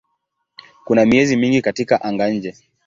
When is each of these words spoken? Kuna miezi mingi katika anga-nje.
Kuna 0.85 1.05
miezi 1.05 1.37
mingi 1.37 1.61
katika 1.61 2.01
anga-nje. 2.01 2.55